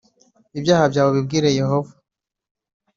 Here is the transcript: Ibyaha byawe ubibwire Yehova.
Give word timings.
Ibyaha 0.57 0.85
byawe 0.91 1.09
ubibwire 1.11 1.49
Yehova. 1.59 1.91